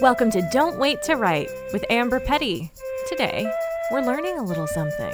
Welcome 0.00 0.30
to 0.30 0.40
Don't 0.50 0.78
Wait 0.78 1.02
to 1.02 1.16
Write 1.16 1.50
with 1.74 1.84
Amber 1.90 2.20
Petty. 2.20 2.72
Today, 3.06 3.46
we're 3.90 4.00
learning 4.00 4.38
a 4.38 4.42
little 4.42 4.66
something. 4.66 5.12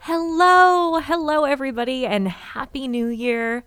Hello, 0.00 0.98
hello, 0.98 1.44
everybody, 1.44 2.04
and 2.04 2.26
Happy 2.26 2.88
New 2.88 3.06
Year. 3.06 3.62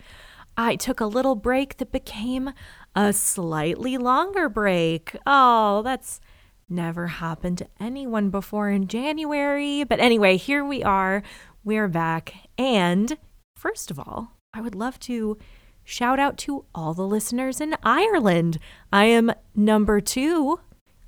I 0.58 0.76
took 0.76 1.00
a 1.00 1.06
little 1.06 1.36
break 1.36 1.78
that 1.78 1.94
became 1.94 2.52
a 2.94 3.14
slightly 3.14 3.98
longer 3.98 4.50
break. 4.50 5.16
Oh, 5.26 5.84
that's 5.84 6.20
never 6.68 7.08
happened 7.08 7.60
to 7.60 7.68
anyone 7.80 8.30
before 8.30 8.70
in 8.70 8.88
January. 8.88 9.86
But 9.86 10.02
anyway, 10.02 10.36
here 10.36 10.66
we 10.66 10.84
are. 10.84 11.24
We're 11.64 11.88
back. 11.88 12.34
And 12.58 13.18
first 13.56 13.90
of 13.90 13.98
all, 13.98 14.34
I 14.54 14.60
would 14.60 14.76
love 14.76 15.00
to 15.02 15.38
shout 15.84 16.20
out 16.20 16.38
to 16.40 16.66
all 16.74 16.94
the 16.94 17.08
listeners 17.08 17.62
in 17.62 17.76
Ireland. 17.84 18.58
I 18.92 19.06
am 19.06 19.32
number 19.56 20.02
two 20.02 20.60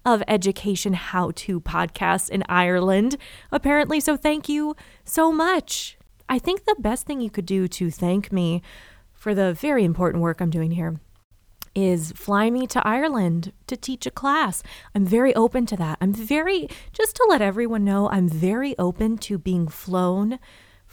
of 0.06 0.24
education 0.28 0.94
how 0.94 1.32
to 1.36 1.60
podcasts 1.60 2.30
in 2.30 2.44
Ireland, 2.48 3.18
apparently. 3.52 4.00
So 4.00 4.16
thank 4.16 4.48
you 4.48 4.76
so 5.04 5.32
much. 5.32 5.98
I 6.30 6.40
think 6.40 6.66
the 6.66 6.76
best 6.80 7.06
thing 7.06 7.22
you 7.22 7.30
could 7.30 7.46
do 7.46 7.68
to 7.68 7.90
thank 7.92 8.32
me 8.32 8.62
for 9.14 9.34
the 9.34 9.54
very 9.54 9.84
important 9.84 10.22
work 10.22 10.42
I'm 10.42 10.50
doing 10.50 10.72
here 10.72 11.00
is 11.74 12.14
fly 12.14 12.50
me 12.50 12.66
to 12.68 12.88
Ireland 12.88 13.52
to 13.68 13.76
teach 13.76 14.06
a 14.06 14.12
class. 14.12 14.64
I'm 14.96 15.06
very 15.06 15.36
open 15.36 15.66
to 15.68 15.76
that. 15.78 15.98
I'm 16.00 16.14
very, 16.14 16.70
just 16.94 17.16
to 17.18 17.26
let 17.28 17.42
everyone 17.42 17.84
know, 17.84 18.10
I'm 18.10 18.30
very 18.30 18.78
open 18.80 19.18
to 19.20 19.38
being 19.38 19.68
flown 19.68 20.40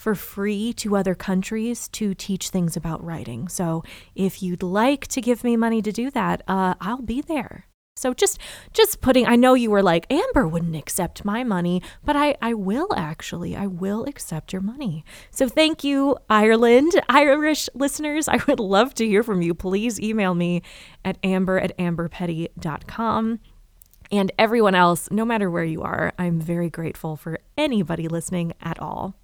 for 0.02 0.16
free 0.16 0.72
to 0.72 0.96
other 0.96 1.14
countries 1.14 1.86
to 1.86 2.12
teach 2.12 2.48
things 2.48 2.76
about 2.76 3.04
writing. 3.04 3.46
So 3.46 3.84
if 4.16 4.42
you'd 4.42 4.64
like 4.64 5.06
to 5.06 5.20
give 5.20 5.44
me 5.44 5.56
money 5.56 5.80
to 5.80 5.92
do 5.92 6.10
that, 6.10 6.42
uh, 6.48 6.74
I'll 6.80 7.02
be 7.02 7.20
there. 7.20 7.66
So 7.94 8.12
just 8.12 8.40
just 8.72 9.00
putting 9.00 9.28
I 9.28 9.36
know 9.36 9.54
you 9.54 9.70
were 9.70 9.82
like 9.82 10.10
Amber 10.10 10.48
wouldn't 10.48 10.74
accept 10.74 11.24
my 11.24 11.44
money, 11.44 11.82
but 12.04 12.16
I 12.16 12.34
I 12.42 12.52
will 12.52 12.88
actually. 12.96 13.54
I 13.54 13.68
will 13.68 14.04
accept 14.06 14.52
your 14.52 14.62
money. 14.62 15.04
So 15.30 15.46
thank 15.46 15.84
you 15.84 16.16
Ireland, 16.28 17.00
Irish 17.08 17.68
listeners. 17.72 18.26
I 18.26 18.40
would 18.48 18.58
love 18.58 18.94
to 18.94 19.06
hear 19.06 19.22
from 19.22 19.40
you. 19.40 19.54
Please 19.54 20.00
email 20.00 20.34
me 20.34 20.62
at 21.04 21.16
amber 21.22 21.60
at 21.60 21.78
amberpetty.com. 21.78 23.38
And 24.10 24.32
everyone 24.36 24.74
else, 24.74 25.08
no 25.12 25.24
matter 25.24 25.48
where 25.48 25.64
you 25.64 25.82
are, 25.82 26.12
I'm 26.18 26.40
very 26.40 26.70
grateful 26.70 27.16
for 27.16 27.38
anybody 27.56 28.08
listening 28.08 28.52
at 28.60 28.80
all. 28.80 29.14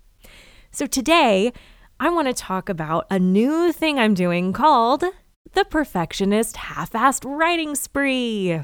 So 0.71 0.87
today, 0.87 1.53
I 1.99 2.11
want 2.11 2.29
to 2.29 2.35
talk 2.35 2.69
about 2.69 3.07
a 3.11 3.19
new 3.19 3.73
thing 3.73 3.99
I'm 3.99 4.13
doing 4.13 4.53
called 4.53 5.03
the 5.55 5.65
Perfectionist 5.65 6.59
Half 6.59 6.93
Assed 6.93 7.25
Writing 7.25 7.75
Spree. 7.75 8.61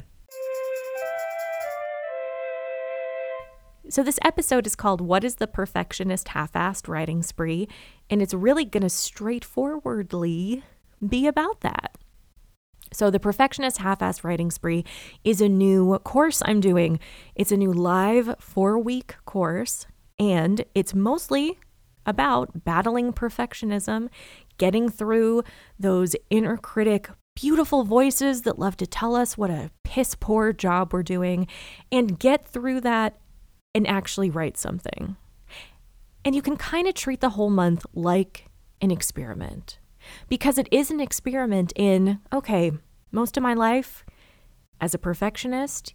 So, 3.89 4.03
this 4.03 4.19
episode 4.23 4.67
is 4.67 4.77
called 4.77 5.01
What 5.01 5.25
is 5.25 5.37
the 5.37 5.47
Perfectionist 5.47 6.29
Half 6.29 6.53
Assed 6.53 6.89
Writing 6.89 7.23
Spree? 7.23 7.69
And 8.11 8.21
it's 8.21 8.35
really 8.35 8.67
going 8.67 8.83
to 8.83 8.91
straightforwardly 8.91 10.63
be 11.07 11.27
about 11.27 11.63
that. 11.63 11.97
So, 12.93 13.11
the 13.11 13.21
Perfectionist 13.21 13.79
Half 13.79 14.01
Assed 14.01 14.25
Writing 14.25 14.51
Spree 14.51 14.85
is 15.25 15.41
a 15.41 15.49
new 15.49 15.99
course 16.01 16.43
I'm 16.45 16.61
doing. 16.61 17.01
It's 17.35 17.53
a 17.53 17.57
new 17.57 17.73
live 17.73 18.35
four 18.39 18.79
week 18.79 19.17
course, 19.25 19.87
and 20.19 20.65
it's 20.75 20.95
mostly 20.95 21.59
about 22.07 22.65
battling 22.65 23.13
perfectionism, 23.13 24.09
getting 24.59 24.89
through 24.89 25.43
those 25.79 26.15
inner 26.31 26.57
critic 26.57 27.09
beautiful 27.35 27.83
voices 27.83 28.43
that 28.43 28.59
love 28.59 28.77
to 28.77 28.87
tell 28.87 29.17
us 29.17 29.37
what 29.37 29.51
a 29.51 29.71
piss 29.83 30.15
poor 30.15 30.53
job 30.53 30.93
we're 30.93 31.03
doing, 31.03 31.47
and 31.91 32.19
get 32.19 32.47
through 32.47 32.81
that 32.81 33.17
and 33.75 33.87
actually 33.87 34.31
write 34.31 34.57
something. 34.57 35.17
And 36.25 36.35
you 36.35 36.43
can 36.43 36.57
kind 36.57 36.87
of 36.87 36.95
treat 36.95 37.21
the 37.21 37.31
whole 37.31 37.51
month 37.51 37.85
like 37.93 38.47
an 38.81 38.91
experiment 38.91 39.79
because 40.29 40.59
it 40.59 40.69
is 40.71 40.91
an 40.91 41.01
experiment 41.01 41.73
in, 41.77 42.21
okay, 42.33 42.73
most 43.11 43.37
of 43.37 43.43
my 43.43 43.55
life 43.55 44.05
as 44.81 44.95
a 44.95 44.99
perfectionist, 44.99 45.95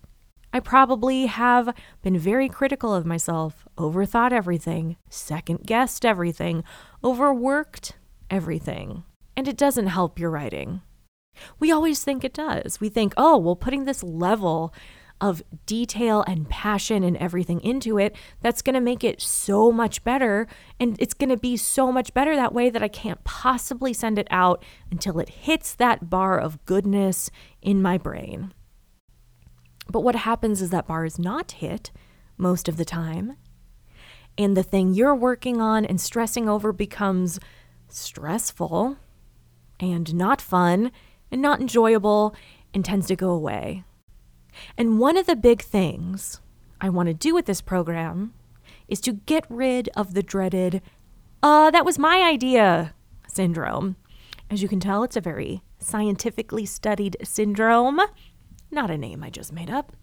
I 0.52 0.60
probably 0.60 1.28
have 1.28 1.76
been 2.02 2.18
very 2.18 2.50
critical 2.50 2.94
of 2.94 3.06
myself, 3.06 3.68
overthought 3.78 4.32
everything, 4.32 4.98
second 5.10 5.66
guessed 5.66 6.06
everything, 6.06 6.64
overworked 7.04 7.94
everything. 8.30 9.04
And 9.38 9.48
it 9.48 9.58
doesn't 9.58 9.88
help 9.88 10.18
your 10.18 10.32
writing. 10.32 10.82
We 11.60 11.72
always 11.72 12.04
think 12.04 12.24
it 12.24 12.34
does. 12.34 12.82
We 12.82 12.90
think, 12.90 13.14
oh, 13.16 13.38
well, 13.38 13.56
putting 13.56 13.86
this 13.86 14.04
level 14.04 14.74
of 15.22 15.44
detail 15.66 16.24
and 16.28 16.50
passion 16.50 17.04
and 17.04 17.18
everything 17.18 17.60
into 17.62 18.00
it, 18.00 18.16
that's 18.42 18.62
going 18.62 18.74
to 18.74 18.82
make 18.82 19.04
it 19.04 19.22
so 19.22 19.72
much 19.72 20.04
better. 20.04 20.48
And 20.80 20.96
it's 21.00 21.14
going 21.14 21.30
to 21.30 21.38
be 21.38 21.58
so 21.58 21.92
much 21.92 22.14
better 22.14 22.36
that 22.36 22.54
way 22.54 22.70
that 22.70 22.84
I 22.84 22.88
can't 22.88 23.24
possibly 23.24 23.94
send 23.94 24.18
it 24.18 24.28
out 24.32 24.64
until 24.90 25.20
it 25.20 25.30
hits 25.30 25.76
that 25.76 26.10
bar 26.10 26.40
of 26.40 26.64
goodness 26.66 27.30
in 27.62 27.82
my 27.82 27.98
brain. 27.98 28.54
But 29.90 30.02
what 30.02 30.16
happens 30.16 30.62
is 30.62 30.70
that 30.70 30.88
bar 30.88 31.06
is 31.06 31.18
not 31.18 31.54
hit 31.54 31.92
most 32.38 32.68
of 32.68 32.78
the 32.78 32.86
time. 32.86 33.38
And 34.38 34.56
the 34.56 34.64
thing 34.64 34.94
you're 34.94 35.16
working 35.16 35.60
on 35.60 35.86
and 35.86 36.00
stressing 36.00 36.48
over 36.48 36.72
becomes 36.72 37.40
stressful 37.88 38.98
and 39.80 40.14
not 40.14 40.42
fun 40.42 40.92
and 41.32 41.42
not 41.42 41.60
enjoyable 41.60 42.36
and 42.74 42.86
tends 42.86 43.08
to 43.08 43.16
go 43.16 43.32
away. 43.32 43.84
And 44.78 45.00
one 45.00 45.18
of 45.18 45.26
the 45.26 45.36
big 45.36 45.62
things 45.62 46.40
I 46.80 46.90
want 46.90 47.08
to 47.08 47.14
do 47.14 47.34
with 47.34 47.46
this 47.46 47.62
program 47.62 48.34
is 48.88 49.02
to 49.02 49.14
get 49.14 49.46
rid 49.50 49.90
of 49.96 50.14
the 50.14 50.24
dreaded, 50.24 50.82
uh, 51.44 51.72
that 51.72 51.86
was 51.86 52.00
my 52.00 52.22
idea 52.22 52.94
syndrome. 53.28 53.96
As 54.50 54.62
you 54.62 54.68
can 54.68 54.80
tell, 54.80 55.04
it's 55.04 55.18
a 55.18 55.22
very 55.22 55.62
scientifically 55.80 56.66
studied 56.66 57.18
syndrome 57.24 58.02
not 58.72 58.92
a 58.92 58.98
name 58.98 59.24
I 59.24 59.30
just 59.30 59.54
made 59.54 59.70
up. 59.70 59.94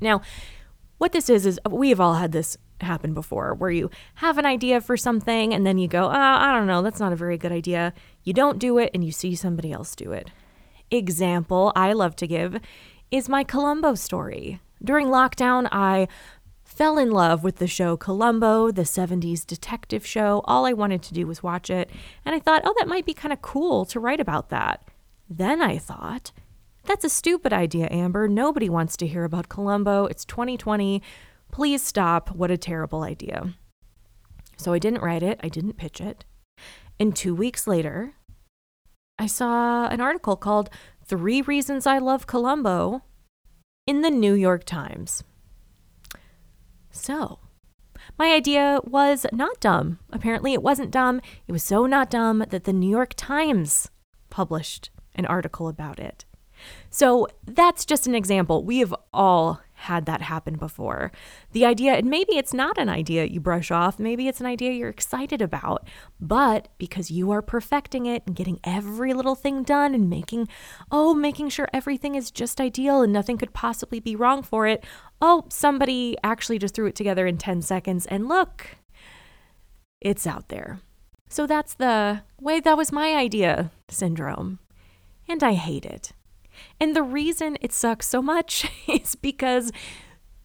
Now, 0.00 0.22
what 0.98 1.12
this 1.12 1.28
is, 1.28 1.46
is 1.46 1.60
we 1.68 1.88
have 1.90 2.00
all 2.00 2.14
had 2.14 2.32
this 2.32 2.56
happen 2.80 3.14
before 3.14 3.54
where 3.54 3.70
you 3.70 3.90
have 4.16 4.38
an 4.38 4.46
idea 4.46 4.80
for 4.80 4.96
something 4.96 5.54
and 5.54 5.66
then 5.66 5.78
you 5.78 5.88
go, 5.88 6.06
oh, 6.06 6.10
I 6.10 6.52
don't 6.52 6.66
know, 6.66 6.82
that's 6.82 7.00
not 7.00 7.12
a 7.12 7.16
very 7.16 7.38
good 7.38 7.52
idea. 7.52 7.92
You 8.24 8.32
don't 8.32 8.58
do 8.58 8.78
it 8.78 8.90
and 8.94 9.04
you 9.04 9.12
see 9.12 9.34
somebody 9.34 9.72
else 9.72 9.94
do 9.94 10.12
it. 10.12 10.30
Example 10.90 11.72
I 11.74 11.92
love 11.92 12.16
to 12.16 12.26
give 12.26 12.60
is 13.10 13.28
my 13.28 13.44
Columbo 13.44 13.94
story. 13.94 14.60
During 14.82 15.06
lockdown, 15.06 15.68
I 15.70 16.08
fell 16.64 16.98
in 16.98 17.10
love 17.10 17.44
with 17.44 17.56
the 17.56 17.66
show 17.66 17.96
Columbo, 17.96 18.70
the 18.70 18.82
70s 18.82 19.46
detective 19.46 20.06
show. 20.06 20.42
All 20.44 20.66
I 20.66 20.72
wanted 20.72 21.02
to 21.02 21.14
do 21.14 21.26
was 21.26 21.42
watch 21.42 21.70
it. 21.70 21.90
And 22.24 22.34
I 22.34 22.40
thought, 22.40 22.62
oh, 22.64 22.74
that 22.78 22.88
might 22.88 23.06
be 23.06 23.14
kind 23.14 23.32
of 23.32 23.42
cool 23.42 23.84
to 23.86 24.00
write 24.00 24.20
about 24.20 24.48
that. 24.48 24.82
Then 25.28 25.60
I 25.60 25.78
thought, 25.78 26.32
that's 26.84 27.04
a 27.04 27.08
stupid 27.08 27.52
idea, 27.52 27.88
Amber. 27.90 28.28
Nobody 28.28 28.68
wants 28.68 28.96
to 28.98 29.06
hear 29.06 29.24
about 29.24 29.48
Columbo. 29.48 30.06
It's 30.06 30.24
2020. 30.24 31.02
Please 31.50 31.82
stop. 31.82 32.30
What 32.30 32.50
a 32.50 32.56
terrible 32.56 33.02
idea. 33.02 33.54
So 34.56 34.72
I 34.72 34.78
didn't 34.78 35.02
write 35.02 35.22
it, 35.22 35.40
I 35.42 35.48
didn't 35.48 35.76
pitch 35.76 36.00
it. 36.00 36.24
And 37.00 37.16
two 37.16 37.34
weeks 37.34 37.66
later, 37.66 38.14
I 39.18 39.26
saw 39.26 39.88
an 39.88 40.00
article 40.00 40.36
called 40.36 40.70
Three 41.04 41.42
Reasons 41.42 41.86
I 41.86 41.98
Love 41.98 42.26
Columbo 42.26 43.02
in 43.86 44.02
the 44.02 44.10
New 44.10 44.34
York 44.34 44.64
Times. 44.64 45.24
So, 46.90 47.40
my 48.18 48.32
idea 48.32 48.80
was 48.84 49.26
not 49.32 49.60
dumb. 49.60 49.98
Apparently, 50.10 50.52
it 50.52 50.62
wasn't 50.62 50.90
dumb. 50.90 51.20
It 51.46 51.52
was 51.52 51.62
so 51.62 51.86
not 51.86 52.10
dumb 52.10 52.44
that 52.50 52.64
the 52.64 52.72
New 52.72 52.90
York 52.90 53.14
Times 53.16 53.90
published 54.30 54.90
an 55.14 55.26
article 55.26 55.68
about 55.68 55.98
it. 55.98 56.24
So 56.90 57.28
that's 57.46 57.84
just 57.84 58.06
an 58.06 58.14
example. 58.14 58.64
We 58.64 58.78
have 58.78 58.94
all 59.12 59.60
had 59.82 60.06
that 60.06 60.22
happen 60.22 60.56
before. 60.56 61.10
The 61.50 61.66
idea, 61.66 61.94
and 61.94 62.08
maybe 62.08 62.36
it's 62.36 62.54
not 62.54 62.78
an 62.78 62.88
idea 62.88 63.24
you 63.24 63.40
brush 63.40 63.70
off, 63.70 63.98
maybe 63.98 64.28
it's 64.28 64.40
an 64.40 64.46
idea 64.46 64.72
you're 64.72 64.88
excited 64.88 65.42
about, 65.42 65.88
but 66.20 66.68
because 66.78 67.10
you 67.10 67.32
are 67.32 67.42
perfecting 67.42 68.06
it 68.06 68.22
and 68.24 68.36
getting 68.36 68.60
every 68.62 69.12
little 69.12 69.34
thing 69.34 69.64
done 69.64 69.92
and 69.92 70.08
making, 70.08 70.48
oh, 70.92 71.14
making 71.14 71.48
sure 71.48 71.68
everything 71.72 72.14
is 72.14 72.30
just 72.30 72.60
ideal 72.60 73.02
and 73.02 73.12
nothing 73.12 73.36
could 73.36 73.52
possibly 73.52 73.98
be 73.98 74.14
wrong 74.14 74.42
for 74.42 74.68
it, 74.68 74.84
oh, 75.20 75.44
somebody 75.48 76.16
actually 76.22 76.60
just 76.60 76.74
threw 76.74 76.86
it 76.86 76.94
together 76.94 77.26
in 77.26 77.36
10 77.36 77.60
seconds 77.62 78.06
and 78.06 78.28
look, 78.28 78.76
it's 80.00 80.26
out 80.28 80.48
there. 80.48 80.78
So 81.28 81.46
that's 81.46 81.74
the 81.74 82.22
way 82.40 82.60
that 82.60 82.76
was 82.76 82.92
my 82.92 83.14
idea 83.14 83.72
syndrome. 83.88 84.60
And 85.28 85.42
I 85.42 85.54
hate 85.54 85.86
it. 85.86 86.12
And 86.82 86.96
the 86.96 87.04
reason 87.04 87.56
it 87.60 87.72
sucks 87.72 88.08
so 88.08 88.20
much 88.20 88.68
is 88.88 89.14
because 89.14 89.70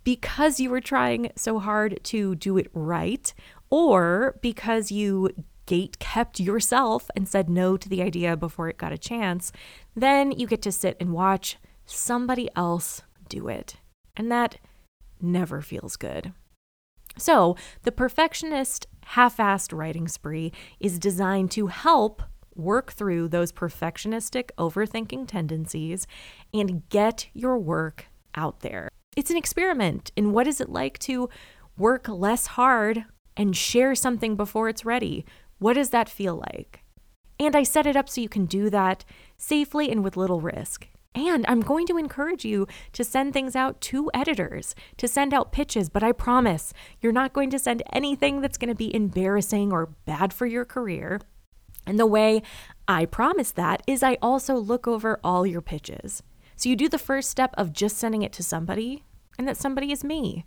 because 0.03 0.59
you 0.59 0.69
were 0.69 0.79
trying 0.79 1.31
so 1.35 1.57
hard 1.57 1.99
to 2.03 2.35
do 2.35 2.59
it 2.59 2.69
right 2.75 3.33
or 3.71 4.37
because 4.39 4.91
you 4.91 5.31
gate 5.65 5.97
kept 5.97 6.39
yourself 6.39 7.09
and 7.15 7.27
said 7.27 7.49
no 7.49 7.75
to 7.75 7.89
the 7.89 8.03
idea 8.03 8.37
before 8.37 8.69
it 8.69 8.77
got 8.77 8.93
a 8.93 8.99
chance, 8.99 9.51
then 9.95 10.31
you 10.31 10.45
get 10.45 10.61
to 10.61 10.71
sit 10.71 10.95
and 10.99 11.11
watch 11.11 11.57
somebody 11.87 12.47
else 12.55 13.01
do 13.27 13.47
it. 13.47 13.77
And 14.15 14.31
that 14.31 14.59
never 15.19 15.63
feels 15.63 15.95
good. 15.95 16.33
So, 17.17 17.57
the 17.81 17.91
perfectionist 17.91 18.85
half 19.05 19.37
assed 19.37 19.75
writing 19.75 20.07
spree 20.07 20.53
is 20.79 20.99
designed 20.99 21.49
to 21.51 21.65
help 21.65 22.21
work 22.57 22.91
through 22.91 23.27
those 23.27 23.51
perfectionistic 23.51 24.49
overthinking 24.57 25.27
tendencies 25.27 26.07
and 26.53 26.87
get 26.89 27.27
your 27.33 27.57
work 27.57 28.07
out 28.35 28.61
there. 28.61 28.89
It's 29.15 29.31
an 29.31 29.37
experiment 29.37 30.11
in 30.15 30.31
what 30.31 30.47
is 30.47 30.61
it 30.61 30.69
like 30.69 30.99
to 30.99 31.29
work 31.77 32.07
less 32.07 32.47
hard 32.47 33.05
and 33.35 33.55
share 33.55 33.95
something 33.95 34.35
before 34.35 34.69
it's 34.69 34.85
ready. 34.85 35.25
What 35.59 35.73
does 35.73 35.91
that 35.91 36.09
feel 36.09 36.43
like? 36.53 36.83
And 37.39 37.55
I 37.55 37.63
set 37.63 37.85
it 37.85 37.95
up 37.95 38.09
so 38.09 38.21
you 38.21 38.29
can 38.29 38.45
do 38.45 38.69
that 38.69 39.05
safely 39.37 39.91
and 39.91 40.03
with 40.03 40.17
little 40.17 40.41
risk. 40.41 40.87
And 41.13 41.45
I'm 41.47 41.61
going 41.61 41.87
to 41.87 41.97
encourage 41.97 42.45
you 42.45 42.67
to 42.93 43.03
send 43.03 43.33
things 43.33 43.55
out 43.55 43.81
to 43.81 44.11
editors, 44.13 44.75
to 44.97 45.07
send 45.07 45.33
out 45.33 45.51
pitches, 45.51 45.89
but 45.89 46.03
I 46.03 46.11
promise 46.11 46.73
you're 47.01 47.11
not 47.11 47.33
going 47.33 47.49
to 47.51 47.59
send 47.59 47.81
anything 47.91 48.41
that's 48.41 48.57
going 48.57 48.69
to 48.69 48.75
be 48.75 48.93
embarrassing 48.93 49.71
or 49.71 49.87
bad 50.05 50.31
for 50.31 50.45
your 50.45 50.63
career. 50.63 51.19
And 51.87 51.97
the 51.97 52.05
way 52.05 52.43
I 52.87 53.05
promise 53.05 53.51
that 53.53 53.81
is 53.87 54.03
I 54.03 54.17
also 54.21 54.55
look 54.55 54.87
over 54.87 55.19
all 55.23 55.47
your 55.47 55.61
pitches. 55.61 56.21
So 56.55 56.69
you 56.69 56.75
do 56.75 56.89
the 56.89 56.99
first 56.99 57.29
step 57.29 57.55
of 57.57 57.73
just 57.73 57.97
sending 57.97 58.21
it 58.21 58.33
to 58.33 58.43
somebody, 58.43 59.03
and 59.39 59.47
that 59.47 59.57
somebody 59.57 59.91
is 59.91 60.03
me. 60.03 60.45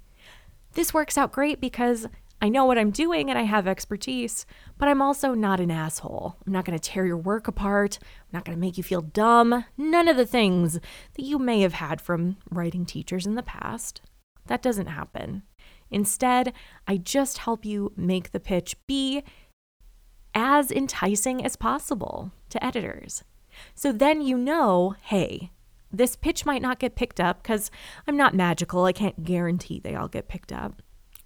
This 0.74 0.94
works 0.94 1.18
out 1.18 1.32
great 1.32 1.60
because 1.60 2.06
I 2.42 2.48
know 2.48 2.64
what 2.64 2.78
I'm 2.78 2.90
doing 2.90 3.28
and 3.28 3.38
I 3.38 3.42
have 3.42 3.68
expertise, 3.68 4.46
but 4.78 4.88
I'm 4.88 5.02
also 5.02 5.34
not 5.34 5.60
an 5.60 5.70
asshole. 5.70 6.36
I'm 6.46 6.52
not 6.52 6.64
going 6.64 6.78
to 6.78 6.90
tear 6.90 7.04
your 7.04 7.18
work 7.18 7.48
apart. 7.48 7.98
I'm 8.02 8.28
not 8.32 8.44
going 8.44 8.56
to 8.56 8.60
make 8.60 8.78
you 8.78 8.82
feel 8.82 9.02
dumb. 9.02 9.64
None 9.76 10.08
of 10.08 10.16
the 10.16 10.26
things 10.26 10.74
that 10.74 11.24
you 11.24 11.38
may 11.38 11.60
have 11.60 11.74
had 11.74 12.00
from 12.00 12.38
writing 12.50 12.86
teachers 12.86 13.26
in 13.26 13.34
the 13.34 13.42
past. 13.42 14.00
That 14.46 14.62
doesn't 14.62 14.86
happen. 14.86 15.42
Instead, 15.90 16.52
I 16.86 16.96
just 16.96 17.38
help 17.38 17.64
you 17.64 17.92
make 17.96 18.32
the 18.32 18.40
pitch 18.40 18.76
be 18.86 19.22
as 20.34 20.70
enticing 20.70 21.44
as 21.44 21.56
possible 21.56 22.32
to 22.48 22.64
editors. 22.64 23.24
So 23.74 23.92
then 23.92 24.20
you 24.20 24.38
know, 24.38 24.94
hey, 25.02 25.50
this 25.92 26.16
pitch 26.16 26.46
might 26.46 26.62
not 26.62 26.78
get 26.78 26.94
picked 26.94 27.20
up 27.20 27.42
because 27.42 27.70
I'm 28.06 28.16
not 28.16 28.34
magical. 28.34 28.84
I 28.84 28.92
can't 28.92 29.24
guarantee 29.24 29.80
they 29.80 29.94
all 29.94 30.08
get 30.08 30.28
picked 30.28 30.52
up. 30.52 30.82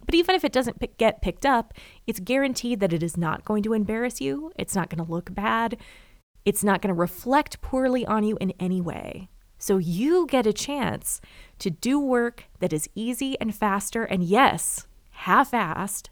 But 0.07 0.15
even 0.15 0.35
if 0.35 0.45
it 0.45 0.53
doesn't 0.53 0.97
get 0.99 1.23
picked 1.23 1.47
up, 1.47 1.75
it's 2.07 2.21
guaranteed 2.21 2.81
that 2.81 2.93
it 2.93 3.03
is 3.03 3.17
not 3.17 3.45
going 3.45 3.63
to 3.63 3.73
embarrass 3.73 4.21
you. 4.21 4.53
It's 4.57 4.75
not 4.75 4.91
going 4.91 5.05
to 5.05 5.11
look 5.11 5.35
bad. 5.35 5.79
It's 6.45 6.65
not 6.65 6.83
going 6.83 6.95
to 6.95 6.99
reflect 6.99 7.63
poorly 7.63 8.05
on 8.05 8.23
you 8.25 8.37
in 8.41 8.53
any 8.61 8.81
way. 8.81 9.29
So 9.59 9.79
you 9.79 10.27
get 10.27 10.47
a 10.47 10.53
chance 10.53 11.23
to 11.59 11.71
do 11.71 11.99
work 11.99 12.45
that 12.61 12.73
is 12.73 12.89
easy 12.95 13.39
and 13.41 13.55
faster 13.55 14.05
and, 14.05 14.23
yes, 14.23 14.87
half 15.11 15.53
assed, 15.53 16.09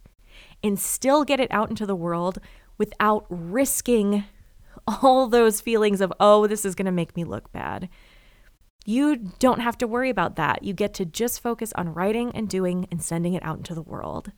and 0.62 0.78
still 0.78 1.24
get 1.24 1.40
it 1.40 1.50
out 1.50 1.68
into 1.68 1.84
the 1.84 1.96
world 1.96 2.38
without 2.82 3.26
risking 3.29 4.25
all 4.88 5.29
those 5.29 5.61
feelings 5.61 6.00
of, 6.00 6.12
oh, 6.19 6.49
this 6.49 6.64
is 6.64 6.75
going 6.75 6.87
to 6.87 6.90
make 6.90 7.14
me 7.14 7.23
look 7.23 7.52
bad. 7.52 7.88
You 8.84 9.19
don't 9.38 9.61
have 9.61 9.79
to 9.79 9.87
worry 9.87 10.11
about 10.11 10.34
that. 10.34 10.64
You 10.64 10.73
get 10.73 10.93
to 10.94 11.05
just 11.05 11.40
focus 11.40 11.73
on 11.76 11.94
writing 11.94 12.32
and 12.34 12.49
doing 12.49 12.88
and 12.90 13.00
sending 13.00 13.34
it 13.34 13.44
out 13.44 13.58
into 13.58 13.73
the 13.73 13.82
world 13.82 14.32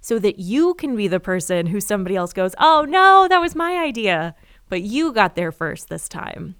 so 0.00 0.18
that 0.20 0.38
you 0.38 0.72
can 0.72 0.96
be 0.96 1.06
the 1.06 1.20
person 1.20 1.66
who 1.66 1.82
somebody 1.82 2.16
else 2.16 2.32
goes, 2.32 2.54
oh, 2.58 2.86
no, 2.88 3.28
that 3.28 3.42
was 3.42 3.54
my 3.54 3.76
idea. 3.76 4.34
But 4.70 4.80
you 4.80 5.12
got 5.12 5.34
there 5.34 5.52
first 5.52 5.90
this 5.90 6.08
time. 6.08 6.54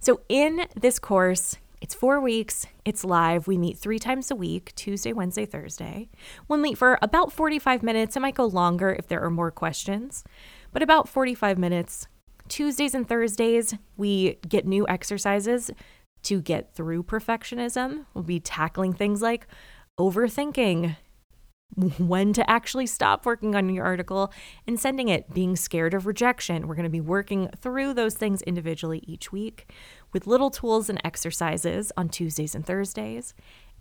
So, 0.00 0.22
in 0.28 0.66
this 0.74 0.98
course, 0.98 1.58
it's 1.80 1.94
four 1.94 2.20
weeks, 2.20 2.66
it's 2.84 3.04
live. 3.04 3.46
We 3.46 3.58
meet 3.58 3.78
three 3.78 3.98
times 3.98 4.30
a 4.30 4.36
week 4.36 4.74
Tuesday, 4.74 5.12
Wednesday, 5.12 5.46
Thursday. 5.46 6.08
We'll 6.48 6.58
meet 6.58 6.78
for 6.78 6.98
about 7.02 7.32
45 7.32 7.82
minutes. 7.82 8.16
It 8.16 8.20
might 8.20 8.34
go 8.34 8.46
longer 8.46 8.94
if 8.98 9.08
there 9.08 9.22
are 9.22 9.30
more 9.30 9.50
questions, 9.50 10.24
but 10.72 10.82
about 10.82 11.08
45 11.08 11.58
minutes. 11.58 12.08
Tuesdays 12.48 12.94
and 12.94 13.06
Thursdays, 13.06 13.74
we 13.96 14.38
get 14.48 14.66
new 14.66 14.88
exercises 14.88 15.70
to 16.22 16.40
get 16.40 16.74
through 16.74 17.04
perfectionism. 17.04 18.06
We'll 18.14 18.24
be 18.24 18.40
tackling 18.40 18.94
things 18.94 19.22
like 19.22 19.46
overthinking, 20.00 20.96
when 21.98 22.32
to 22.32 22.50
actually 22.50 22.86
stop 22.86 23.26
working 23.26 23.54
on 23.54 23.68
your 23.68 23.84
article 23.84 24.32
and 24.66 24.80
sending 24.80 25.08
it, 25.08 25.32
being 25.32 25.54
scared 25.54 25.94
of 25.94 26.06
rejection. 26.06 26.66
We're 26.66 26.74
going 26.74 26.84
to 26.84 26.90
be 26.90 27.00
working 27.00 27.48
through 27.60 27.94
those 27.94 28.14
things 28.14 28.42
individually 28.42 29.04
each 29.06 29.30
week 29.30 29.70
with 30.12 30.26
little 30.26 30.50
tools 30.50 30.88
and 30.88 31.00
exercises 31.04 31.92
on 31.96 32.08
Tuesdays 32.08 32.54
and 32.54 32.64
Thursdays. 32.64 33.34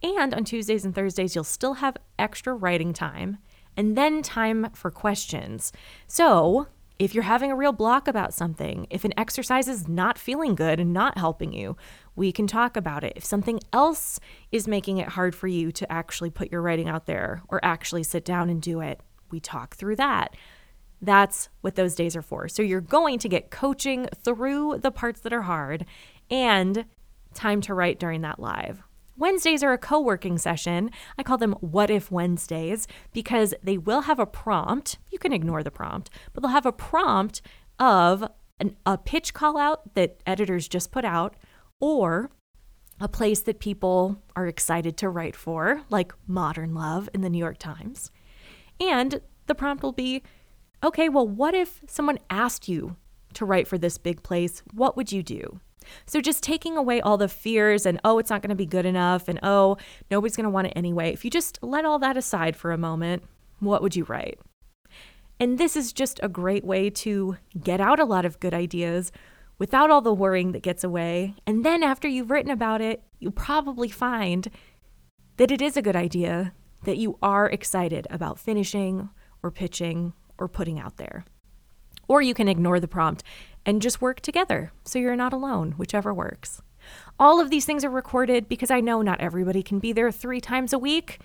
And 0.04 0.34
on 0.34 0.44
Tuesdays 0.44 0.86
and 0.86 0.94
Thursdays, 0.94 1.36
you'll 1.36 1.44
still 1.44 1.76
have 1.76 1.98
extra 2.20 2.54
writing 2.54 2.94
time 2.94 3.38
and 3.76 3.96
then 3.96 4.22
time 4.22 4.70
for 4.74 4.92
questions. 4.92 5.72
So, 6.08 6.68
if 7.00 7.14
you're 7.14 7.24
having 7.24 7.52
a 7.52 7.56
real 7.56 7.74
block 7.74 8.08
about 8.08 8.34
something, 8.34 8.88
if 8.90 9.06
an 9.06 9.14
exercise 9.18 9.68
is 9.68 9.88
not 9.88 10.18
feeling 10.18 10.56
good 10.56 10.80
and 10.80 10.94
not 10.94 11.18
helping 11.18 11.54
you, 11.54 11.78
we 12.16 12.32
can 12.32 12.48
talk 12.48 12.76
about 12.76 13.04
it. 13.04 13.14
If 13.16 13.24
something 13.24 13.60
else 13.72 14.20
is 14.52 14.68
making 14.68 14.98
it 14.98 15.10
hard 15.10 15.36
for 15.36 15.48
you 15.48 15.72
to 15.74 15.92
actually 15.92 16.32
put 16.32 16.52
your 16.52 16.64
writing 16.64 16.90
out 16.90 17.06
there 17.06 17.44
or 17.50 17.64
actually 17.64 18.02
sit 18.02 18.26
down 18.26 18.50
and 18.50 18.60
do 18.60 18.82
it, 18.82 19.00
we 19.30 19.40
talk 19.40 19.76
through 19.76 19.98
that. 19.98 20.36
That's 21.00 21.50
what 21.62 21.76
those 21.76 21.94
days 21.94 22.16
are 22.16 22.24
for. 22.24 22.48
So 22.48 22.64
you're 22.64 22.82
going 22.82 23.20
to 23.20 23.30
get 23.30 23.52
coaching 23.52 24.08
through 24.24 24.80
the 24.80 24.90
parts 24.90 25.22
that 25.22 25.34
are 25.34 25.44
hard 25.44 25.86
and 26.30 26.86
time 27.34 27.62
to 27.62 27.74
write 27.74 28.00
during 28.00 28.22
that 28.22 28.40
live. 28.40 28.84
Wednesdays 29.18 29.64
are 29.64 29.74
a 29.74 29.78
co 29.78 30.00
working 30.00 30.38
session. 30.38 30.92
I 31.18 31.24
call 31.24 31.38
them 31.38 31.54
What 31.54 31.90
If 31.90 32.12
Wednesdays 32.12 32.88
because 33.14 33.54
they 33.64 33.78
will 33.78 34.02
have 34.02 34.20
a 34.20 34.26
prompt. 34.26 35.00
You 35.12 35.18
can 35.18 35.34
ignore 35.34 35.64
the 35.64 35.72
prompt, 35.72 36.10
but 36.34 36.42
they'll 36.42 36.52
have 36.52 36.66
a 36.66 36.72
prompt 36.72 37.42
of 37.80 38.30
an, 38.60 38.76
a 38.86 38.98
pitch 38.98 39.34
call 39.34 39.58
out 39.58 39.96
that 39.96 40.22
editors 40.26 40.68
just 40.68 40.92
put 40.92 41.06
out 41.06 41.36
or 41.80 42.30
a 43.00 43.08
place 43.08 43.42
that 43.42 43.60
people 43.60 44.22
are 44.36 44.48
excited 44.48 44.98
to 44.98 45.10
write 45.10 45.36
for, 45.36 45.84
like 45.90 46.14
Modern 46.26 46.74
Love 46.74 47.10
in 47.14 47.22
the 47.22 47.30
New 47.30 47.38
York 47.38 47.60
Times. 47.60 48.12
And 48.80 49.22
the 49.46 49.56
prompt 49.56 49.84
will 49.84 49.92
be 49.92 50.24
okay, 50.84 51.10
well, 51.10 51.28
what 51.28 51.56
if 51.56 51.82
someone 51.88 52.20
asked 52.30 52.68
you 52.68 52.96
to 53.34 53.46
write 53.46 53.68
for 53.68 53.78
this 53.78 53.98
big 53.98 54.22
place? 54.22 54.62
What 54.74 54.96
would 54.96 55.12
you 55.12 55.24
do? 55.24 55.60
So 56.06 56.22
just 56.22 56.44
taking 56.44 56.78
away 56.78 57.02
all 57.02 57.18
the 57.18 57.28
fears 57.28 57.86
and, 57.86 58.00
oh, 58.04 58.20
it's 58.20 58.30
not 58.30 58.42
going 58.42 58.50
to 58.50 58.56
be 58.56 58.66
good 58.66 58.86
enough, 58.86 59.28
and 59.28 59.40
oh, 59.44 59.78
nobody's 60.12 60.36
going 60.36 60.46
to 60.46 60.50
want 60.50 60.68
it 60.68 60.74
anyway. 60.76 61.12
If 61.14 61.24
you 61.24 61.32
just 61.32 61.60
let 61.62 61.86
all 61.86 62.00
that 62.00 62.18
aside 62.18 62.56
for 62.56 62.72
a 62.72 62.78
moment, 62.78 63.24
what 63.60 63.82
would 63.82 63.96
you 63.96 64.04
write? 64.06 64.40
And 65.40 65.58
this 65.58 65.76
is 65.76 65.94
just 65.94 66.20
a 66.24 66.30
great 66.30 66.64
way 66.64 66.90
to 66.90 67.38
get 67.62 67.80
out 67.80 68.00
a 68.00 68.06
lot 68.06 68.26
of 68.26 68.40
good 68.40 68.54
ideas 68.54 69.12
without 69.60 69.90
all 69.90 70.02
the 70.02 70.14
worrying 70.14 70.52
that 70.52 70.64
gets 70.64 70.84
away. 70.84 71.36
And 71.46 71.64
then 71.64 71.84
after 71.84 72.08
you've 72.08 72.32
written 72.32 72.52
about 72.52 72.82
it, 72.82 73.04
you'll 73.20 73.32
probably 73.32 73.90
find 73.90 74.50
that 75.38 75.52
it 75.52 75.62
is 75.62 75.78
a 75.78 75.82
good 75.82 75.96
idea, 75.96 76.54
that 76.86 76.98
you 76.98 77.18
are 77.22 77.48
excited 77.48 78.08
about 78.10 78.40
finishing 78.40 79.10
or 79.44 79.52
pitching 79.52 80.14
or 80.38 80.48
putting 80.48 80.80
out 80.80 80.98
there. 80.98 81.26
Or 82.08 82.22
you 82.22 82.34
can 82.34 82.48
ignore 82.48 82.80
the 82.80 82.88
prompt 82.88 83.24
and 83.68 83.82
just 83.82 84.02
work 84.02 84.22
together 84.22 84.72
so 84.86 84.98
you're 84.98 85.16
not 85.16 85.34
alone, 85.34 85.74
whichever 85.74 86.14
works. 86.14 86.62
All 87.20 87.40
of 87.42 87.50
these 87.50 87.66
things 87.66 87.84
are 87.84 87.90
recorded 87.90 88.48
because 88.48 88.72
I 88.72 88.80
know 88.80 89.02
not 89.02 89.20
everybody 89.20 89.62
can 89.62 89.80
be 89.80 89.92
there 89.92 90.10
three 90.10 90.40
times 90.40 90.72
a 90.72 90.80
week. 90.80 91.20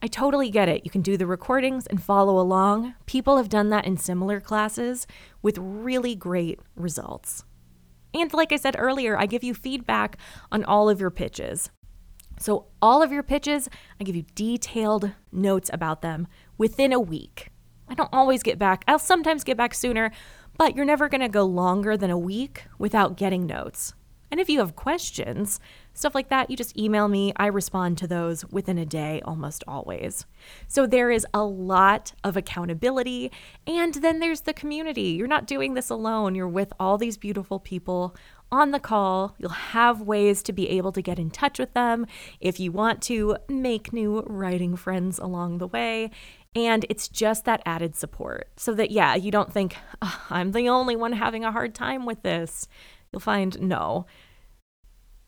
I 0.00 0.06
totally 0.06 0.48
get 0.48 0.68
it. 0.68 0.84
You 0.84 0.92
can 0.92 1.02
do 1.02 1.16
the 1.16 1.26
recordings 1.26 1.86
and 1.88 2.00
follow 2.00 2.38
along. 2.38 2.94
People 3.06 3.36
have 3.36 3.48
done 3.48 3.70
that 3.70 3.84
in 3.84 3.96
similar 3.96 4.40
classes 4.40 5.08
with 5.42 5.58
really 5.58 6.14
great 6.14 6.60
results. 6.76 7.44
And 8.14 8.32
like 8.32 8.52
I 8.52 8.56
said 8.56 8.76
earlier, 8.78 9.18
I 9.18 9.26
give 9.26 9.42
you 9.42 9.54
feedback 9.54 10.16
on 10.52 10.64
all 10.64 10.88
of 10.88 11.00
your 11.00 11.10
pitches. 11.10 11.70
So, 12.38 12.66
all 12.80 13.02
of 13.02 13.10
your 13.10 13.24
pitches, 13.24 13.68
I 14.00 14.04
give 14.04 14.14
you 14.14 14.24
detailed 14.36 15.10
notes 15.32 15.68
about 15.72 16.02
them 16.02 16.28
within 16.56 16.92
a 16.92 17.00
week. 17.00 17.48
I 17.88 17.94
don't 17.94 18.12
always 18.12 18.44
get 18.44 18.58
back, 18.58 18.84
I'll 18.86 19.00
sometimes 19.00 19.42
get 19.42 19.56
back 19.56 19.74
sooner, 19.74 20.12
but 20.58 20.76
you're 20.76 20.84
never 20.84 21.08
going 21.08 21.22
to 21.22 21.28
go 21.28 21.44
longer 21.44 21.96
than 21.96 22.10
a 22.10 22.18
week 22.18 22.64
without 22.78 23.16
getting 23.16 23.46
notes. 23.46 23.94
And 24.30 24.40
if 24.40 24.50
you 24.50 24.58
have 24.58 24.76
questions, 24.76 25.58
stuff 25.94 26.14
like 26.14 26.28
that, 26.28 26.50
you 26.50 26.56
just 26.56 26.76
email 26.76 27.08
me. 27.08 27.32
I 27.36 27.46
respond 27.46 27.96
to 27.98 28.06
those 28.06 28.44
within 28.50 28.76
a 28.76 28.84
day 28.84 29.22
almost 29.24 29.64
always. 29.66 30.26
So 30.66 30.86
there 30.86 31.10
is 31.10 31.26
a 31.32 31.44
lot 31.44 32.12
of 32.22 32.36
accountability. 32.36 33.32
And 33.66 33.94
then 33.94 34.18
there's 34.18 34.42
the 34.42 34.52
community. 34.52 35.12
You're 35.12 35.28
not 35.28 35.46
doing 35.46 35.72
this 35.72 35.88
alone, 35.88 36.34
you're 36.34 36.46
with 36.46 36.72
all 36.78 36.98
these 36.98 37.16
beautiful 37.16 37.58
people 37.58 38.14
on 38.50 38.70
the 38.70 38.80
call. 38.80 39.34
You'll 39.38 39.50
have 39.50 40.00
ways 40.00 40.42
to 40.44 40.52
be 40.52 40.68
able 40.70 40.92
to 40.92 41.02
get 41.02 41.18
in 41.18 41.30
touch 41.30 41.58
with 41.58 41.74
them 41.74 42.06
if 42.40 42.58
you 42.58 42.72
want 42.72 43.02
to 43.02 43.36
make 43.48 43.92
new 43.92 44.22
writing 44.26 44.76
friends 44.76 45.18
along 45.18 45.58
the 45.58 45.66
way. 45.66 46.10
And 46.54 46.86
it's 46.88 47.08
just 47.08 47.44
that 47.44 47.62
added 47.66 47.94
support 47.94 48.48
so 48.56 48.72
that, 48.74 48.90
yeah, 48.90 49.14
you 49.14 49.30
don't 49.30 49.52
think, 49.52 49.76
oh, 50.02 50.26
I'm 50.30 50.52
the 50.52 50.68
only 50.68 50.96
one 50.96 51.12
having 51.12 51.44
a 51.44 51.52
hard 51.52 51.74
time 51.74 52.06
with 52.06 52.22
this. 52.22 52.66
You'll 53.12 53.20
find 53.20 53.60
no. 53.60 54.06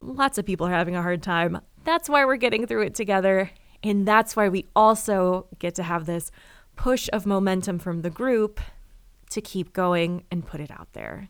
Lots 0.00 0.38
of 0.38 0.46
people 0.46 0.66
are 0.66 0.72
having 0.72 0.96
a 0.96 1.02
hard 1.02 1.22
time. 1.22 1.60
That's 1.84 2.08
why 2.08 2.24
we're 2.24 2.36
getting 2.36 2.66
through 2.66 2.82
it 2.82 2.94
together. 2.94 3.50
And 3.82 4.06
that's 4.06 4.34
why 4.34 4.48
we 4.48 4.66
also 4.74 5.46
get 5.58 5.74
to 5.76 5.82
have 5.82 6.06
this 6.06 6.30
push 6.76 7.08
of 7.12 7.26
momentum 7.26 7.78
from 7.78 8.02
the 8.02 8.10
group 8.10 8.60
to 9.30 9.40
keep 9.40 9.72
going 9.72 10.24
and 10.30 10.46
put 10.46 10.60
it 10.60 10.70
out 10.70 10.92
there. 10.92 11.28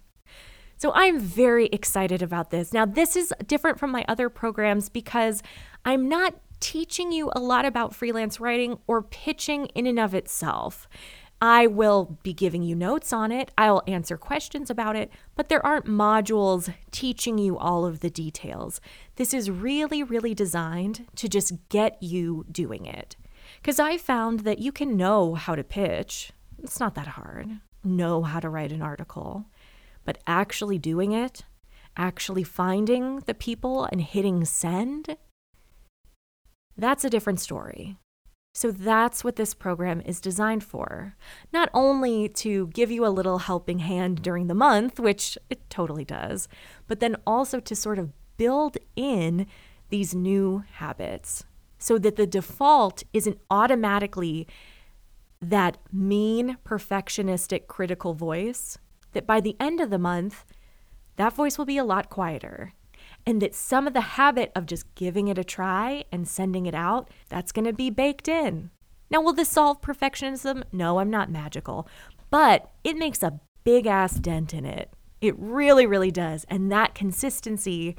So 0.81 0.93
I'm 0.95 1.19
very 1.19 1.67
excited 1.67 2.23
about 2.23 2.49
this. 2.49 2.73
Now, 2.73 2.87
this 2.87 3.15
is 3.15 3.35
different 3.47 3.79
from 3.79 3.91
my 3.91 4.03
other 4.09 4.31
programs 4.31 4.89
because 4.89 5.43
I'm 5.85 6.09
not 6.09 6.37
teaching 6.59 7.13
you 7.13 7.31
a 7.37 7.39
lot 7.39 7.67
about 7.67 7.95
freelance 7.95 8.41
writing 8.41 8.79
or 8.87 9.03
pitching 9.03 9.67
in 9.75 9.87
and 9.87 10.01
of 10.01 10.15
itself. 10.15 10.89
I 11.43 11.67
will 11.67 12.19
be 12.23 12.33
giving 12.33 12.63
you 12.63 12.75
notes 12.75 13.13
on 13.13 13.31
it. 13.31 13.51
I'll 13.59 13.83
answer 13.87 14.17
questions 14.17 14.71
about 14.71 14.97
it, 14.97 15.11
but 15.37 15.51
there 15.51 15.65
aren't 15.67 15.85
modules 15.85 16.73
teaching 16.91 17.37
you 17.37 17.59
all 17.59 17.85
of 17.85 18.01
the 18.01 18.09
details. 18.09 18.81
This 19.17 19.35
is 19.35 19.51
really, 19.51 20.03
really 20.03 20.35
designed 20.35 21.07
to 21.17 21.29
just 21.29 21.69
get 21.69 22.03
you 22.03 22.47
doing 22.51 22.87
it. 22.87 23.17
Because 23.57 23.79
I 23.79 23.99
found 23.99 24.41
that 24.41 24.61
you 24.61 24.73
can 24.73 24.97
know 24.97 25.35
how 25.35 25.55
to 25.55 25.63
pitch, 25.63 26.33
it's 26.63 26.81
not 26.81 26.95
that 26.95 27.09
hard, 27.09 27.51
know 27.85 28.23
how 28.23 28.41
to 28.41 28.49
write 28.49 28.73
an 28.73 28.81
article, 28.81 29.45
but 30.05 30.19
actually 30.27 30.79
doing 30.79 31.13
it, 31.13 31.45
actually 31.97 32.45
finding 32.45 33.21
the 33.21 33.35
people 33.35 33.85
and 33.85 34.01
hitting 34.01 34.45
send, 34.45 35.17
that's 36.77 37.05
a 37.05 37.11
different 37.11 37.41
story. 37.41 37.97
So 38.53 38.73
that's 38.73 39.23
what 39.23 39.37
this 39.37 39.55
program 39.55 40.01
is 40.01 40.21
designed 40.21 40.65
for. 40.65 41.15
Not 41.53 41.71
only 41.73 42.29
to 42.29 42.67
give 42.69 42.91
you 42.91 43.07
a 43.07 43.09
little 43.09 43.39
helping 43.39 43.79
hand 43.79 44.23
during 44.23 44.49
the 44.49 44.55
month, 44.55 44.99
which 44.99 45.39
it 45.49 45.71
totally 45.71 46.05
does, 46.05 46.49
but 46.89 47.01
then 47.01 47.17
also 47.27 47.61
to 47.61 47.77
sort 47.77 47.99
of 47.99 48.13
build 48.37 48.77
in 48.97 49.47
these 49.91 50.15
new 50.15 50.65
habits 50.73 51.45
so 51.79 51.99
that 51.99 52.17
the 52.17 52.27
default 52.27 53.03
isn't 53.13 53.39
automatically 53.51 54.47
that 55.41 55.79
mean, 55.93 56.59
perfectionistic, 56.65 57.67
critical 57.67 58.15
voice, 58.15 58.79
that 59.13 59.27
by 59.27 59.41
the 59.41 59.57
end 59.61 59.81
of 59.81 59.91
the 59.91 59.99
month, 59.99 60.45
that 61.17 61.35
voice 61.35 61.59
will 61.59 61.65
be 61.65 61.79
a 61.79 61.85
lot 61.85 62.11
quieter 62.11 62.73
and 63.27 63.41
that 63.43 63.55
some 63.55 63.87
of 63.87 63.93
the 63.93 64.01
habit 64.01 64.51
of 64.55 64.67
just 64.67 64.95
giving 64.95 65.29
it 65.29 65.39
a 65.39 65.45
try 65.45 66.05
and 66.11 66.27
sending 66.27 66.67
it 66.67 66.75
out, 66.75 67.11
that's 67.29 67.53
to 67.53 67.73
be 67.73 67.91
baked 67.91 68.29
in. 68.29 68.71
Now, 69.11 69.21
will 69.21 69.33
this 69.33 69.49
solve 69.49 69.81
perfectionism? 69.81 70.63
No, 70.73 71.01
I'm 71.01 71.11
not 71.11 71.31
magical, 71.31 71.89
but 72.31 72.71
it 72.85 72.97
makes 72.97 73.23
a 73.23 73.41
big 73.65 73.87
ass 73.87 74.15
dent 74.15 74.55
in 74.55 74.65
it. 74.65 74.91
It 75.21 75.35
really, 75.39 75.85
really 75.85 76.11
does. 76.11 76.47
And 76.49 76.71
that 76.73 76.95
consistency 76.95 77.97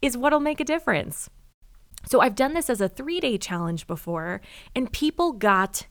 is 0.00 0.16
what'll 0.16 0.40
make 0.40 0.60
a 0.60 0.64
difference. 0.64 1.30
So, 2.06 2.20
I've 2.20 2.36
done 2.36 2.54
this 2.54 2.70
as 2.70 2.80
a 2.80 2.88
three 2.88 3.18
day 3.18 3.38
challenge 3.38 3.86
before, 3.86 4.40
and 4.74 4.92
people 4.92 5.32
got 5.32 5.86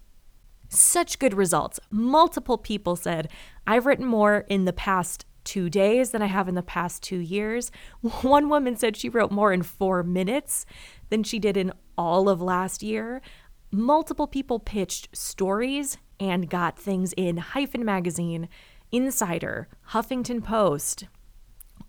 such 0.70 1.20
good 1.20 1.34
results. 1.34 1.80
Multiple 1.90 2.58
people 2.58 2.96
said, 2.96 3.30
I've 3.68 3.86
written 3.86 4.06
more 4.06 4.46
in 4.50 4.66
the 4.66 4.74
past 4.74 5.26
two 5.44 5.70
days 5.70 6.12
than 6.12 6.22
I 6.22 6.26
have 6.26 6.50
in 6.50 6.56
the 6.56 6.64
past 6.64 7.04
two 7.04 7.20
years. 7.20 7.72
One 8.22 8.50
woman 8.50 8.76
said 8.76 8.98
she 8.98 9.10
wrote 9.10 9.32
more 9.32 9.54
in 9.54 9.64
four 9.64 10.04
minutes 10.04 10.66
than 11.10 11.24
she 11.24 11.40
did 11.40 11.56
in 11.56 11.72
all 11.98 12.28
of 12.28 12.42
last 12.42 12.84
year. 12.84 13.22
Multiple 13.72 14.28
people 14.28 14.60
pitched 14.60 15.16
stories 15.16 15.98
and 16.20 16.50
got 16.50 16.80
things 16.80 17.14
in 17.18 17.38
Hyphen 17.38 17.84
Magazine, 17.84 18.48
Insider, 18.92 19.68
Huffington 19.90 20.44
Post, 20.44 21.06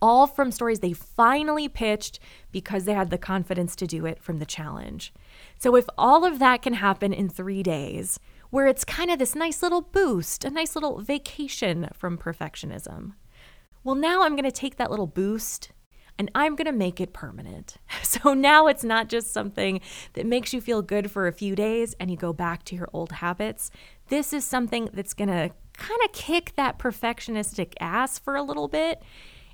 all 0.03 0.27
from 0.27 0.51
stories 0.51 0.81
they 0.81 0.93
finally 0.93 1.69
pitched 1.69 2.19
because 2.51 2.85
they 2.85 2.93
had 2.93 3.11
the 3.11 3.19
confidence 3.19 3.77
to 3.77 3.87
do 3.87 4.05
it 4.05 4.23
from 4.23 4.39
the 4.39 4.47
challenge. 4.47 5.13
So, 5.59 5.77
if 5.77 5.87
all 5.97 6.25
of 6.25 6.39
that 6.39 6.63
can 6.63 6.75
happen 6.75 7.13
in 7.13 7.29
three 7.29 7.63
days, 7.63 8.19
where 8.51 8.67
it's 8.67 8.85
kind 8.85 9.11
of 9.11 9.19
this 9.19 9.35
nice 9.35 9.63
little 9.63 9.83
boost, 9.83 10.45
a 10.45 10.51
nice 10.51 10.75
little 10.75 11.01
vacation 11.01 11.89
from 11.95 12.19
perfectionism, 12.19 13.13
well, 13.85 13.95
now 13.95 14.23
I'm 14.23 14.35
going 14.35 14.45
to 14.45 14.53
take 14.53 14.77
that 14.77 14.91
little 14.91 15.07
boost 15.07 15.71
and 16.19 16.31
I'm 16.35 16.57
going 16.57 16.67
to 16.67 16.73
make 16.73 17.01
it 17.01 17.13
permanent. 17.13 17.77
So 18.03 18.33
now 18.33 18.67
it's 18.67 18.83
not 18.83 19.09
just 19.09 19.33
something 19.33 19.81
that 20.15 20.25
makes 20.25 20.55
you 20.55 20.61
feel 20.61 20.81
good 20.81 21.11
for 21.11 21.27
a 21.27 21.33
few 21.33 21.55
days 21.55 21.95
and 22.01 22.11
you 22.11 22.17
go 22.17 22.33
back 22.33 22.65
to 22.65 22.75
your 22.75 22.89
old 22.93 23.13
habits. 23.13 23.71
This 24.09 24.33
is 24.33 24.45
something 24.45 24.89
that's 24.93 25.13
going 25.13 25.29
to 25.29 25.51
kind 25.77 26.01
of 26.05 26.13
kick 26.13 26.55
that 26.57 26.79
perfectionistic 26.79 27.75
ass 27.79 28.19
for 28.19 28.35
a 28.35 28.43
little 28.43 28.69
bit 28.69 29.03